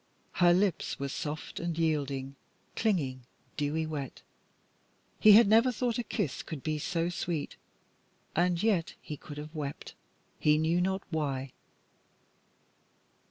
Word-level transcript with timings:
Her 0.31 0.51
lips 0.51 0.97
were 0.97 1.09
soft 1.09 1.59
and 1.59 1.77
yielding, 1.77 2.35
clinging, 2.75 3.21
dewy 3.55 3.85
wet. 3.85 4.23
He 5.19 5.33
had 5.33 5.47
never 5.47 5.71
thought 5.71 5.99
a 5.99 6.03
kiss 6.03 6.41
could 6.41 6.63
be 6.63 6.79
so 6.79 7.09
sweet, 7.09 7.55
and 8.35 8.63
yet 8.63 8.95
he 8.99 9.15
could 9.15 9.37
have 9.37 9.53
wept, 9.53 9.93
he 10.39 10.57
knew 10.57 10.81
not 10.81 11.03
why. 11.11 11.51